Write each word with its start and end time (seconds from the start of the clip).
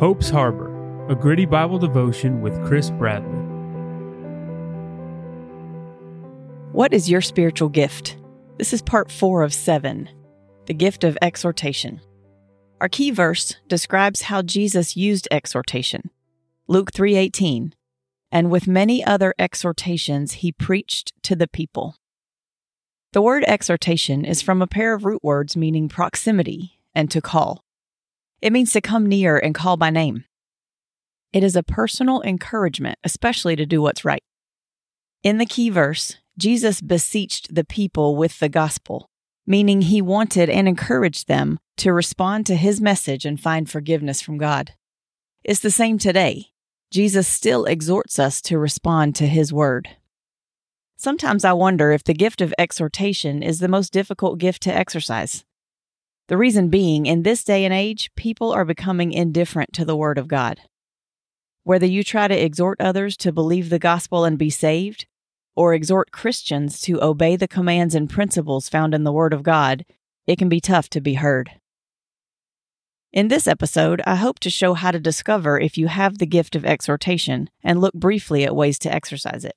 Hope's 0.00 0.30
Harbor, 0.30 1.10
a 1.10 1.14
gritty 1.14 1.44
Bible 1.44 1.78
devotion 1.78 2.40
with 2.40 2.58
Chris 2.64 2.88
Bradley. 2.88 3.36
What 6.72 6.94
is 6.94 7.10
your 7.10 7.20
spiritual 7.20 7.68
gift? 7.68 8.16
This 8.56 8.72
is 8.72 8.80
part 8.80 9.12
four 9.12 9.42
of 9.42 9.52
seven 9.52 10.08
the 10.64 10.72
gift 10.72 11.04
of 11.04 11.18
exhortation. 11.20 12.00
Our 12.80 12.88
key 12.88 13.10
verse 13.10 13.56
describes 13.68 14.22
how 14.22 14.40
Jesus 14.40 14.96
used 14.96 15.28
exhortation. 15.30 16.08
Luke 16.66 16.92
3:18. 16.92 17.74
And 18.32 18.50
with 18.50 18.66
many 18.66 19.04
other 19.04 19.34
exhortations 19.38 20.40
he 20.40 20.50
preached 20.50 21.12
to 21.24 21.36
the 21.36 21.46
people. 21.46 21.96
The 23.12 23.20
word 23.20 23.44
exhortation 23.46 24.24
is 24.24 24.40
from 24.40 24.62
a 24.62 24.66
pair 24.66 24.94
of 24.94 25.04
root 25.04 25.22
words 25.22 25.58
meaning 25.58 25.90
proximity 25.90 26.80
and 26.94 27.10
to 27.10 27.20
call. 27.20 27.66
It 28.42 28.52
means 28.52 28.72
to 28.72 28.80
come 28.80 29.06
near 29.06 29.38
and 29.38 29.54
call 29.54 29.76
by 29.76 29.90
name. 29.90 30.24
It 31.32 31.44
is 31.44 31.56
a 31.56 31.62
personal 31.62 32.22
encouragement, 32.22 32.98
especially 33.04 33.54
to 33.56 33.66
do 33.66 33.82
what's 33.82 34.04
right. 34.04 34.22
In 35.22 35.38
the 35.38 35.46
key 35.46 35.70
verse, 35.70 36.16
Jesus 36.38 36.80
beseeched 36.80 37.54
the 37.54 37.64
people 37.64 38.16
with 38.16 38.38
the 38.38 38.48
gospel, 38.48 39.10
meaning 39.46 39.82
he 39.82 40.00
wanted 40.00 40.48
and 40.48 40.66
encouraged 40.66 41.28
them 41.28 41.58
to 41.76 41.92
respond 41.92 42.46
to 42.46 42.56
his 42.56 42.80
message 42.80 43.24
and 43.24 43.38
find 43.38 43.70
forgiveness 43.70 44.20
from 44.22 44.38
God. 44.38 44.72
It's 45.44 45.60
the 45.60 45.70
same 45.70 45.98
today. 45.98 46.46
Jesus 46.90 47.28
still 47.28 47.66
exhorts 47.66 48.18
us 48.18 48.40
to 48.42 48.58
respond 48.58 49.14
to 49.16 49.26
his 49.26 49.52
word. 49.52 49.90
Sometimes 50.96 51.44
I 51.44 51.52
wonder 51.52 51.92
if 51.92 52.04
the 52.04 52.14
gift 52.14 52.40
of 52.40 52.52
exhortation 52.58 53.42
is 53.42 53.58
the 53.58 53.68
most 53.68 53.92
difficult 53.92 54.38
gift 54.38 54.62
to 54.64 54.74
exercise. 54.74 55.44
The 56.30 56.36
reason 56.36 56.68
being, 56.68 57.06
in 57.06 57.24
this 57.24 57.42
day 57.42 57.64
and 57.64 57.74
age, 57.74 58.08
people 58.14 58.52
are 58.52 58.64
becoming 58.64 59.10
indifferent 59.10 59.72
to 59.72 59.84
the 59.84 59.96
Word 59.96 60.16
of 60.16 60.28
God. 60.28 60.60
Whether 61.64 61.86
you 61.86 62.04
try 62.04 62.28
to 62.28 62.44
exhort 62.44 62.80
others 62.80 63.16
to 63.16 63.32
believe 63.32 63.68
the 63.68 63.80
gospel 63.80 64.24
and 64.24 64.38
be 64.38 64.48
saved, 64.48 65.08
or 65.56 65.74
exhort 65.74 66.12
Christians 66.12 66.80
to 66.82 67.02
obey 67.02 67.34
the 67.34 67.48
commands 67.48 67.96
and 67.96 68.08
principles 68.08 68.68
found 68.68 68.94
in 68.94 69.02
the 69.02 69.10
Word 69.10 69.32
of 69.32 69.42
God, 69.42 69.84
it 70.24 70.38
can 70.38 70.48
be 70.48 70.60
tough 70.60 70.88
to 70.90 71.00
be 71.00 71.14
heard. 71.14 71.50
In 73.12 73.26
this 73.26 73.48
episode, 73.48 74.00
I 74.06 74.14
hope 74.14 74.38
to 74.38 74.50
show 74.50 74.74
how 74.74 74.92
to 74.92 75.00
discover 75.00 75.58
if 75.58 75.76
you 75.76 75.88
have 75.88 76.18
the 76.18 76.26
gift 76.26 76.54
of 76.54 76.64
exhortation 76.64 77.50
and 77.64 77.80
look 77.80 77.94
briefly 77.94 78.44
at 78.44 78.54
ways 78.54 78.78
to 78.78 78.94
exercise 78.94 79.44
it. 79.44 79.56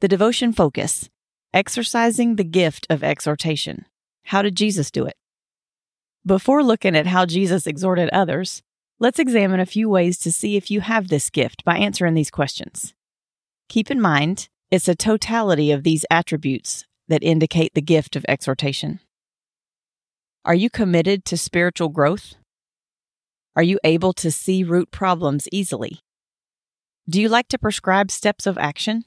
The 0.00 0.08
devotion 0.08 0.54
focus 0.54 1.10
Exercising 1.52 2.36
the 2.36 2.44
gift 2.44 2.86
of 2.88 3.04
exhortation. 3.04 3.84
How 4.24 4.40
did 4.40 4.56
Jesus 4.56 4.90
do 4.90 5.04
it? 5.04 5.16
Before 6.26 6.64
looking 6.64 6.96
at 6.96 7.06
how 7.06 7.24
Jesus 7.24 7.68
exhorted 7.68 8.10
others, 8.10 8.60
let's 8.98 9.20
examine 9.20 9.60
a 9.60 9.66
few 9.66 9.88
ways 9.88 10.18
to 10.18 10.32
see 10.32 10.56
if 10.56 10.72
you 10.72 10.80
have 10.80 11.06
this 11.06 11.30
gift 11.30 11.64
by 11.64 11.76
answering 11.76 12.14
these 12.14 12.32
questions. 12.32 12.94
Keep 13.68 13.92
in 13.92 14.00
mind, 14.00 14.48
it's 14.68 14.88
a 14.88 14.96
totality 14.96 15.70
of 15.70 15.84
these 15.84 16.04
attributes 16.10 16.84
that 17.06 17.22
indicate 17.22 17.74
the 17.74 17.80
gift 17.80 18.16
of 18.16 18.24
exhortation. 18.26 18.98
Are 20.44 20.54
you 20.54 20.68
committed 20.68 21.24
to 21.26 21.36
spiritual 21.36 21.90
growth? 21.90 22.34
Are 23.54 23.62
you 23.62 23.78
able 23.84 24.12
to 24.14 24.32
see 24.32 24.64
root 24.64 24.90
problems 24.90 25.48
easily? 25.52 26.00
Do 27.08 27.20
you 27.20 27.28
like 27.28 27.46
to 27.48 27.58
prescribe 27.58 28.10
steps 28.10 28.46
of 28.46 28.58
action? 28.58 29.04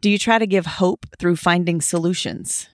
Do 0.00 0.10
you 0.10 0.18
try 0.18 0.40
to 0.40 0.46
give 0.46 0.66
hope 0.66 1.06
through 1.20 1.36
finding 1.36 1.80
solutions? 1.80 2.68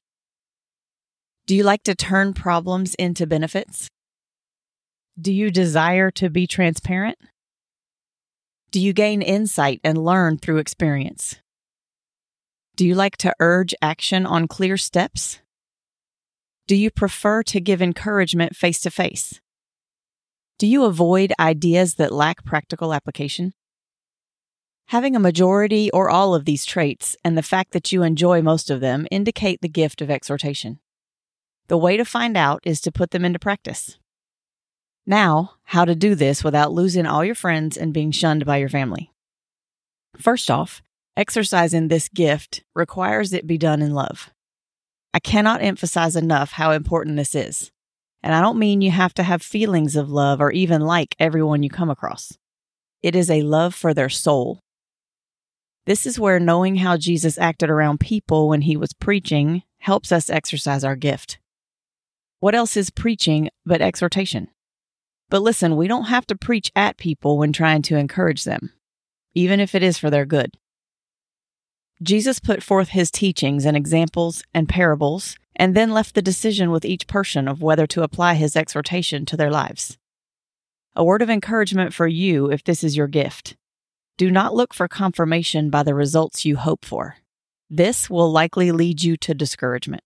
Do 1.47 1.57
you 1.57 1.65
like 1.65 1.83
to 1.85 1.95
turn 1.95 2.33
problems 2.35 2.95
into 2.95 3.27
benefits? 3.27 3.89
Do 5.21 5.33
you 5.33 5.51
desire 5.51 6.11
to 6.13 6.31
be 6.31 6.47
transparent? 6.47 7.19
Do 8.71 8.81
you 8.81 8.93
gain 8.93 9.21
insight 9.21 9.81
and 9.83 10.05
learn 10.05 10.39
through 10.39 10.59
experience? 10.59 11.37
Do 12.77 12.87
you 12.87 12.95
like 12.95 13.17
to 13.19 13.35
urge 13.41 13.75
action 13.83 14.25
on 14.25 14.49
clear 14.49 14.77
steps? 14.77 15.41
Do 16.69 16.77
you 16.77 16.91
prefer 16.91 17.43
to 17.43 17.61
give 17.61 17.83
encouragement 17.83 18.55
face 18.55 18.81
to 18.83 18.91
face? 18.91 19.41
Do 20.59 20.67
you 20.67 20.85
avoid 20.85 21.33
ideas 21.41 21.97
that 21.97 22.13
lack 22.13 22.45
practical 22.45 22.95
application? 22.95 23.55
Having 24.87 25.17
a 25.17 25.21
majority 25.21 25.91
or 25.91 26.09
all 26.09 26.35
of 26.35 26.45
these 26.45 26.65
traits 26.65 27.17
and 27.25 27.37
the 27.37 27.43
fact 27.43 27.73
that 27.73 27.93
you 27.93 28.03
enjoy 28.03 28.41
most 28.41 28.71
of 28.71 28.81
them 28.81 29.07
indicate 29.11 29.61
the 29.61 29.69
gift 29.69 30.01
of 30.01 30.11
exhortation. 30.11 30.79
The 31.71 31.79
way 31.79 31.97
to 31.97 32.05
find 32.05 32.37
out 32.37 32.59
is 32.65 32.81
to 32.81 32.91
put 32.91 33.13
them 33.13 33.25
into 33.25 33.39
practice. 33.39 33.97
Now, 35.07 35.53
how 35.67 35.85
to 35.85 35.95
do 35.95 36.17
this 36.17 36.43
without 36.43 36.73
losing 36.73 37.07
all 37.07 37.25
your 37.25 37.37
friends 37.37 37.77
and 37.77 37.95
being 37.95 38.11
shunned 38.11 38.45
by 38.45 38.57
your 38.57 38.69
family. 38.69 39.13
First 40.17 40.51
off, 40.51 40.83
exercising 41.17 41.87
this 41.87 42.09
gift 42.09 42.65
requires 42.75 43.33
it 43.33 43.47
be 43.47 43.57
done 43.57 43.83
in 43.83 43.95
love. 43.95 44.33
I 45.15 45.21
cannot 45.21 45.63
emphasize 45.63 46.17
enough 46.17 46.51
how 46.51 46.73
important 46.73 47.17
this 47.17 47.37
is. 47.37 47.71
And 48.21 48.35
I 48.35 48.41
don't 48.41 48.59
mean 48.59 48.81
you 48.81 48.91
have 48.91 49.15
to 49.15 49.23
have 49.23 49.41
feelings 49.41 49.95
of 49.95 50.11
love 50.11 50.41
or 50.41 50.51
even 50.51 50.81
like 50.81 51.15
everyone 51.21 51.63
you 51.63 51.71
come 51.71 51.89
across. 51.89 52.37
It 53.01 53.15
is 53.15 53.31
a 53.31 53.43
love 53.43 53.77
for 53.77 53.95
their 53.95 54.09
soul. 54.09 54.59
This 55.87 56.05
is 56.05 56.19
where 56.19 56.41
knowing 56.41 56.75
how 56.75 56.97
Jesus 56.97 57.39
acted 57.39 57.71
around 57.71 58.01
people 58.01 58.49
when 58.49 58.63
he 58.63 58.77
was 58.77 58.93
preaching 58.93 59.63
helps 59.79 60.11
us 60.11 60.29
exercise 60.29 60.83
our 60.83 60.97
gift. 60.97 61.40
What 62.41 62.55
else 62.55 62.77
is 62.77 62.89
preaching 62.89 63.51
but 63.67 63.83
exhortation? 63.83 64.49
But 65.29 65.43
listen, 65.43 65.77
we 65.77 65.87
don't 65.87 66.05
have 66.05 66.27
to 66.29 66.37
preach 66.37 66.73
at 66.75 66.97
people 66.97 67.39
when 67.39 67.53
trying 67.53 67.83
to 67.83 67.97
encourage 67.97 68.45
them, 68.45 68.73
even 69.35 69.61
if 69.61 69.75
it 69.75 69.83
is 69.83 69.99
for 69.99 70.09
their 70.11 70.25
good. 70.25 70.57
Jesus 72.03 72.41
put 72.41 72.63
forth 72.63 72.89
his 72.89 73.11
teachings 73.11 73.67
and 73.67 73.77
examples 73.77 74.43
and 74.55 74.71
parables, 74.71 75.37
and 75.55 75.77
then 75.77 75.91
left 75.91 76.15
the 76.15 76.23
decision 76.23 76.71
with 76.71 76.87
each 76.87 77.07
person 77.07 77.47
of 77.47 77.61
whether 77.61 77.87
to 77.89 78.03
apply 78.03 78.35
his 78.35 78.57
exhortation 78.57 79.27
to 79.27 79.37
their 79.37 79.51
lives. 79.51 79.99
A 80.97 81.05
word 81.05 81.21
of 81.21 81.29
encouragement 81.29 81.93
for 81.93 82.07
you 82.09 82.51
if 82.51 82.65
this 82.65 82.83
is 82.83 82.97
your 82.97 83.07
gift. 83.07 83.55
Do 84.17 84.31
not 84.31 84.55
look 84.55 84.73
for 84.73 84.89
confirmation 84.89 85.69
by 85.69 85.83
the 85.83 85.95
results 85.95 86.47
you 86.47 86.57
hope 86.57 86.87
for. 86.87 87.17
This 87.69 88.09
will 88.09 88.33
likely 88.33 88.73
lead 88.73 89.03
you 89.03 89.19
to 89.19 89.35
discouragement. 89.35 90.03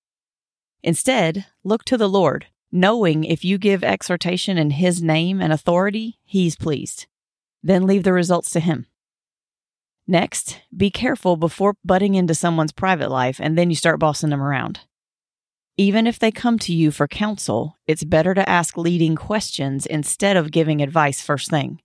Instead, 0.85 1.47
look 1.65 1.83
to 1.83 1.97
the 1.97 2.11
Lord, 2.11 2.45
knowing 2.71 3.25
if 3.25 3.43
you 3.43 3.57
give 3.57 3.83
exhortation 3.83 4.59
in 4.59 4.69
His 4.69 5.03
name 5.03 5.41
and 5.41 5.51
authority, 5.51 6.19
He's 6.25 6.57
pleased. 6.57 7.07
Then 7.63 7.87
leave 7.87 8.05
the 8.05 8.13
results 8.13 8.51
to 8.51 8.61
Him. 8.61 8.87
Next, 10.07 10.61
be 10.77 10.91
careful 10.91 11.39
before 11.39 11.79
butting 11.83 12.15
into 12.15 12.35
someone's 12.35 12.71
private 12.71 13.11
life 13.11 13.41
and 13.41 13.57
then 13.57 13.71
you 13.71 13.77
start 13.77 13.99
bossing 13.99 14.29
them 14.29 14.43
around. 14.43 14.81
Even 15.79 16.07
if 16.07 16.19
they 16.19 16.31
come 16.31 16.59
to 16.59 16.75
you 16.75 16.91
for 16.91 17.09
counsel, 17.09 17.79
it's 17.87 18.05
better 18.05 18.35
to 18.35 18.47
ask 18.47 18.77
leading 18.77 19.17
questions 19.17 19.87
instead 19.87 20.37
of 20.37 20.53
giving 20.53 20.83
advice 20.83 21.23
first 21.23 21.49
thing. 21.49 21.81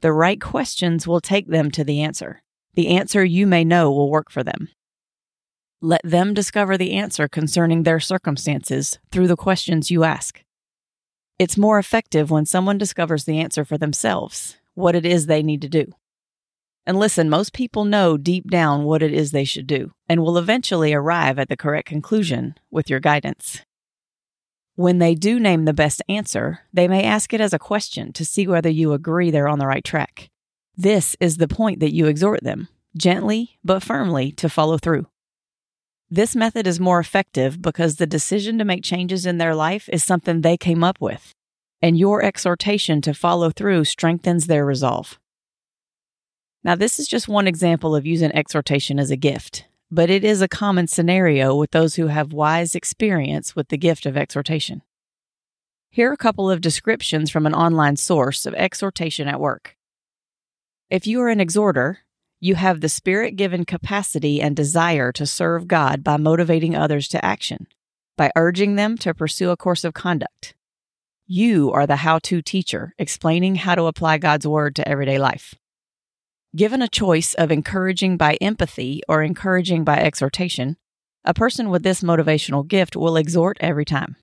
The 0.00 0.12
right 0.12 0.40
questions 0.40 1.08
will 1.08 1.20
take 1.20 1.48
them 1.48 1.72
to 1.72 1.82
the 1.82 2.02
answer. 2.02 2.44
The 2.74 2.86
answer 2.86 3.24
you 3.24 3.48
may 3.48 3.64
know 3.64 3.90
will 3.90 4.10
work 4.10 4.30
for 4.30 4.44
them. 4.44 4.68
Let 5.82 6.00
them 6.04 6.32
discover 6.32 6.78
the 6.78 6.92
answer 6.94 7.28
concerning 7.28 7.82
their 7.82 8.00
circumstances 8.00 8.98
through 9.12 9.28
the 9.28 9.36
questions 9.36 9.90
you 9.90 10.04
ask. 10.04 10.42
It's 11.38 11.58
more 11.58 11.78
effective 11.78 12.30
when 12.30 12.46
someone 12.46 12.78
discovers 12.78 13.24
the 13.24 13.38
answer 13.38 13.62
for 13.62 13.76
themselves, 13.76 14.56
what 14.72 14.94
it 14.94 15.04
is 15.04 15.26
they 15.26 15.42
need 15.42 15.60
to 15.62 15.68
do. 15.68 15.92
And 16.86 16.98
listen, 16.98 17.28
most 17.28 17.52
people 17.52 17.84
know 17.84 18.16
deep 18.16 18.50
down 18.50 18.84
what 18.84 19.02
it 19.02 19.12
is 19.12 19.32
they 19.32 19.44
should 19.44 19.66
do 19.66 19.92
and 20.08 20.22
will 20.22 20.38
eventually 20.38 20.94
arrive 20.94 21.38
at 21.38 21.50
the 21.50 21.56
correct 21.56 21.88
conclusion 21.88 22.54
with 22.70 22.88
your 22.88 23.00
guidance. 23.00 23.60
When 24.76 24.98
they 24.98 25.14
do 25.14 25.38
name 25.38 25.66
the 25.66 25.74
best 25.74 26.00
answer, 26.08 26.60
they 26.72 26.88
may 26.88 27.02
ask 27.02 27.34
it 27.34 27.40
as 27.40 27.52
a 27.52 27.58
question 27.58 28.14
to 28.14 28.24
see 28.24 28.46
whether 28.46 28.70
you 28.70 28.94
agree 28.94 29.30
they're 29.30 29.48
on 29.48 29.58
the 29.58 29.66
right 29.66 29.84
track. 29.84 30.30
This 30.74 31.16
is 31.20 31.36
the 31.36 31.48
point 31.48 31.80
that 31.80 31.94
you 31.94 32.06
exhort 32.06 32.42
them, 32.42 32.68
gently 32.96 33.58
but 33.62 33.82
firmly, 33.82 34.32
to 34.32 34.48
follow 34.48 34.78
through. 34.78 35.06
This 36.10 36.36
method 36.36 36.68
is 36.68 36.78
more 36.78 37.00
effective 37.00 37.60
because 37.60 37.96
the 37.96 38.06
decision 38.06 38.58
to 38.58 38.64
make 38.64 38.84
changes 38.84 39.26
in 39.26 39.38
their 39.38 39.56
life 39.56 39.88
is 39.92 40.04
something 40.04 40.40
they 40.40 40.56
came 40.56 40.84
up 40.84 41.00
with, 41.00 41.32
and 41.82 41.98
your 41.98 42.22
exhortation 42.22 43.00
to 43.02 43.12
follow 43.12 43.50
through 43.50 43.86
strengthens 43.86 44.46
their 44.46 44.64
resolve. 44.64 45.18
Now, 46.62 46.76
this 46.76 47.00
is 47.00 47.08
just 47.08 47.26
one 47.26 47.48
example 47.48 47.96
of 47.96 48.06
using 48.06 48.30
exhortation 48.32 49.00
as 49.00 49.10
a 49.10 49.16
gift, 49.16 49.66
but 49.90 50.08
it 50.08 50.22
is 50.22 50.42
a 50.42 50.48
common 50.48 50.86
scenario 50.86 51.56
with 51.56 51.72
those 51.72 51.96
who 51.96 52.06
have 52.06 52.32
wise 52.32 52.76
experience 52.76 53.56
with 53.56 53.68
the 53.68 53.76
gift 53.76 54.06
of 54.06 54.16
exhortation. 54.16 54.82
Here 55.90 56.10
are 56.10 56.14
a 56.14 56.16
couple 56.16 56.48
of 56.48 56.60
descriptions 56.60 57.30
from 57.30 57.46
an 57.46 57.54
online 57.54 57.96
source 57.96 58.46
of 58.46 58.54
exhortation 58.54 59.26
at 59.26 59.40
work. 59.40 59.76
If 60.88 61.04
you 61.08 61.20
are 61.22 61.28
an 61.28 61.40
exhorter, 61.40 62.00
you 62.40 62.54
have 62.54 62.80
the 62.80 62.88
spirit 62.88 63.36
given 63.36 63.64
capacity 63.64 64.40
and 64.40 64.54
desire 64.54 65.10
to 65.12 65.26
serve 65.26 65.68
God 65.68 66.04
by 66.04 66.16
motivating 66.16 66.74
others 66.76 67.08
to 67.08 67.24
action, 67.24 67.66
by 68.16 68.30
urging 68.36 68.76
them 68.76 68.98
to 68.98 69.14
pursue 69.14 69.50
a 69.50 69.56
course 69.56 69.84
of 69.84 69.94
conduct. 69.94 70.54
You 71.26 71.72
are 71.72 71.86
the 71.86 71.96
how 71.96 72.18
to 72.20 72.42
teacher 72.42 72.94
explaining 72.98 73.56
how 73.56 73.74
to 73.74 73.84
apply 73.84 74.18
God's 74.18 74.46
Word 74.46 74.76
to 74.76 74.86
everyday 74.86 75.18
life. 75.18 75.54
Given 76.54 76.82
a 76.82 76.88
choice 76.88 77.34
of 77.34 77.50
encouraging 77.50 78.16
by 78.16 78.34
empathy 78.40 79.02
or 79.08 79.22
encouraging 79.22 79.84
by 79.84 79.96
exhortation, 79.96 80.76
a 81.24 81.34
person 81.34 81.70
with 81.70 81.82
this 81.82 82.02
motivational 82.02 82.66
gift 82.66 82.96
will 82.96 83.16
exhort 83.16 83.56
every 83.60 83.84
time. 83.84 84.16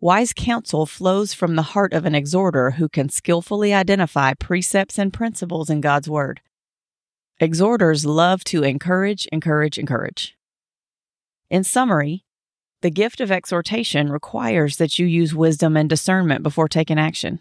Wise 0.00 0.32
counsel 0.32 0.86
flows 0.86 1.34
from 1.34 1.56
the 1.56 1.62
heart 1.62 1.92
of 1.92 2.06
an 2.06 2.14
exhorter 2.14 2.72
who 2.72 2.88
can 2.88 3.10
skillfully 3.10 3.74
identify 3.74 4.32
precepts 4.32 4.98
and 4.98 5.12
principles 5.12 5.68
in 5.68 5.82
God's 5.82 6.08
Word. 6.08 6.40
Exhorters 7.42 8.04
love 8.04 8.44
to 8.44 8.62
encourage, 8.62 9.26
encourage, 9.32 9.78
encourage. 9.78 10.36
In 11.48 11.64
summary, 11.64 12.22
the 12.82 12.90
gift 12.90 13.18
of 13.18 13.32
exhortation 13.32 14.12
requires 14.12 14.76
that 14.76 14.98
you 14.98 15.06
use 15.06 15.34
wisdom 15.34 15.74
and 15.74 15.88
discernment 15.88 16.42
before 16.42 16.68
taking 16.68 16.98
action. 16.98 17.40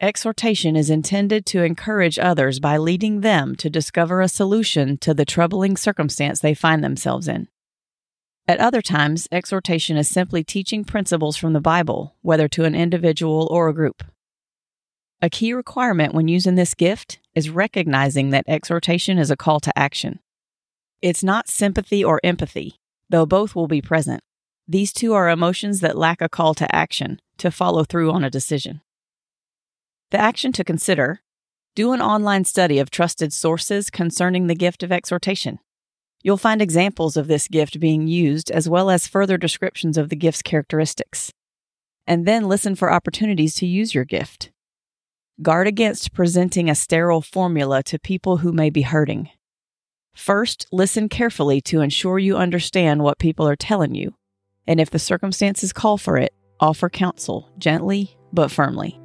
Exhortation 0.00 0.74
is 0.74 0.90
intended 0.90 1.46
to 1.46 1.62
encourage 1.62 2.18
others 2.18 2.58
by 2.58 2.76
leading 2.76 3.20
them 3.20 3.54
to 3.56 3.70
discover 3.70 4.20
a 4.20 4.26
solution 4.28 4.98
to 4.98 5.14
the 5.14 5.24
troubling 5.24 5.76
circumstance 5.76 6.40
they 6.40 6.54
find 6.54 6.82
themselves 6.82 7.28
in. 7.28 7.46
At 8.48 8.58
other 8.58 8.82
times, 8.82 9.28
exhortation 9.30 9.96
is 9.96 10.08
simply 10.08 10.42
teaching 10.42 10.84
principles 10.84 11.36
from 11.36 11.52
the 11.52 11.60
Bible, 11.60 12.16
whether 12.22 12.48
to 12.48 12.64
an 12.64 12.74
individual 12.74 13.46
or 13.48 13.68
a 13.68 13.74
group. 13.74 14.02
A 15.20 15.28
key 15.28 15.52
requirement 15.52 16.14
when 16.14 16.28
using 16.28 16.54
this 16.54 16.74
gift 16.74 17.18
is 17.38 17.50
recognizing 17.50 18.30
that 18.30 18.44
exhortation 18.48 19.16
is 19.16 19.30
a 19.30 19.36
call 19.36 19.60
to 19.60 19.78
action. 19.78 20.18
It's 21.00 21.22
not 21.22 21.46
sympathy 21.46 22.02
or 22.02 22.20
empathy, 22.24 22.80
though 23.08 23.26
both 23.26 23.54
will 23.54 23.68
be 23.68 23.80
present. 23.80 24.20
These 24.66 24.92
two 24.92 25.14
are 25.14 25.30
emotions 25.30 25.78
that 25.78 25.96
lack 25.96 26.20
a 26.20 26.28
call 26.28 26.52
to 26.54 26.74
action, 26.74 27.20
to 27.36 27.52
follow 27.52 27.84
through 27.84 28.10
on 28.10 28.24
a 28.24 28.28
decision. 28.38 28.80
The 30.10 30.18
action 30.18 30.50
to 30.54 30.64
consider 30.64 31.20
do 31.76 31.92
an 31.92 32.02
online 32.02 32.44
study 32.44 32.80
of 32.80 32.90
trusted 32.90 33.32
sources 33.32 33.88
concerning 33.88 34.48
the 34.48 34.56
gift 34.56 34.82
of 34.82 34.90
exhortation. 34.90 35.60
You'll 36.24 36.38
find 36.38 36.60
examples 36.60 37.16
of 37.16 37.28
this 37.28 37.46
gift 37.46 37.78
being 37.78 38.08
used 38.08 38.50
as 38.50 38.68
well 38.68 38.90
as 38.90 39.06
further 39.06 39.38
descriptions 39.38 39.96
of 39.96 40.08
the 40.08 40.16
gift's 40.16 40.42
characteristics. 40.42 41.32
And 42.04 42.26
then 42.26 42.48
listen 42.48 42.74
for 42.74 42.92
opportunities 42.92 43.54
to 43.56 43.66
use 43.66 43.94
your 43.94 44.04
gift. 44.04 44.50
Guard 45.40 45.66
against 45.66 46.12
presenting 46.12 46.68
a 46.68 46.74
sterile 46.74 47.22
formula 47.22 47.82
to 47.84 47.98
people 47.98 48.38
who 48.38 48.52
may 48.52 48.70
be 48.70 48.82
hurting. 48.82 49.30
First, 50.14 50.66
listen 50.72 51.08
carefully 51.08 51.60
to 51.62 51.80
ensure 51.80 52.18
you 52.18 52.36
understand 52.36 53.02
what 53.02 53.18
people 53.18 53.48
are 53.48 53.56
telling 53.56 53.94
you 53.94 54.14
and 54.68 54.78
if 54.78 54.90
the 54.90 54.98
circumstances 54.98 55.72
call 55.72 55.96
for 55.96 56.18
it, 56.18 56.32
offer 56.60 56.88
counsel 56.90 57.50
gently 57.58 58.16
but 58.32 58.50
firmly. 58.50 59.00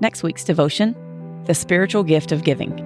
Next 0.00 0.22
week's 0.22 0.44
devotion 0.44 0.94
The 1.44 1.54
Spiritual 1.54 2.04
Gift 2.04 2.30
of 2.30 2.44
Giving. 2.44 2.78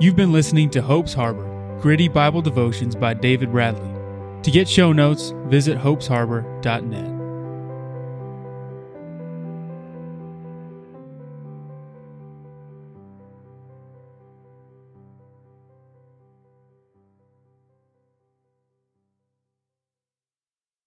You've 0.00 0.16
been 0.16 0.32
listening 0.32 0.70
to 0.70 0.80
Hope's 0.80 1.12
Harbor 1.12 1.48
Gritty 1.80 2.08
Bible 2.08 2.40
Devotions 2.40 2.94
by 2.94 3.14
David 3.14 3.50
Bradley. 3.50 3.90
To 4.42 4.50
get 4.50 4.68
show 4.68 4.92
notes, 4.92 5.34
visit 5.46 5.76
hopesharbor.net. 5.76 7.19